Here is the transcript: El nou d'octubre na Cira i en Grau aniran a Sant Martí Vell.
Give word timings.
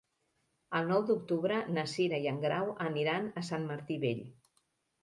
El 0.79 0.87
nou 0.91 1.03
d'octubre 1.09 1.59
na 1.77 1.85
Cira 1.93 2.21
i 2.25 2.27
en 2.35 2.43
Grau 2.47 2.75
aniran 2.89 3.31
a 3.45 3.49
Sant 3.53 3.71
Martí 3.75 4.01
Vell. 4.09 4.27